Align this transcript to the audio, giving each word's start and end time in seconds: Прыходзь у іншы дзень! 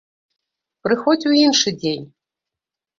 Прыходзь 0.89 1.29
у 1.33 1.37
іншы 1.45 1.77
дзень! 1.81 2.05